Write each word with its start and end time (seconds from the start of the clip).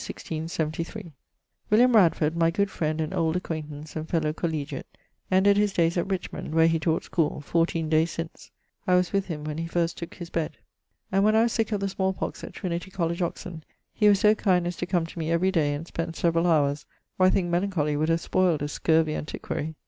William 1.69 1.95
Radford, 1.95 2.35
my 2.35 2.49
good 2.49 2.71
friend 2.71 2.99
and 2.99 3.13
old 3.13 3.35
acquaintance 3.35 3.95
and 3.95 4.09
fellow 4.09 4.33
coll, 4.33 4.65
ended 5.29 5.57
his 5.57 5.73
dayes 5.73 5.95
at 5.95 6.07
Richmond, 6.09 6.55
where 6.55 6.65
he 6.65 6.79
taught 6.79 7.03
schoole, 7.03 7.39
14 7.39 7.87
dayes 7.87 8.09
since. 8.09 8.49
I 8.87 8.95
was 8.95 9.13
with 9.13 9.27
him 9.27 9.43
when 9.43 9.59
he 9.59 9.67
first 9.67 9.99
tooke 9.99 10.15
his 10.15 10.31
bed. 10.31 10.57
And 11.11 11.23
when 11.23 11.35
I 11.35 11.43
was 11.43 11.53
sick 11.53 11.71
of 11.71 11.81
the 11.81 11.87
small 11.89 12.13
pox 12.13 12.43
at 12.43 12.53
Trinity 12.53 12.89
College 12.89 13.21
Oxon, 13.21 13.63
he 13.93 14.09
was 14.09 14.19
so 14.19 14.33
kind 14.33 14.65
as 14.65 14.75
to 14.77 14.87
come 14.87 15.05
to 15.05 15.19
me 15.19 15.29
every 15.31 15.51
day 15.51 15.71
and 15.75 15.85
spend 15.85 16.15
severall 16.15 16.45
houres, 16.45 16.83
or 17.19 17.27
I 17.27 17.29
thinke 17.29 17.51
melancholy 17.51 17.95
would 17.95 18.09
have 18.09 18.21
spoyled 18.21 18.63
a 18.63 18.67
scurvey 18.69 19.13
antiquary. 19.13 19.75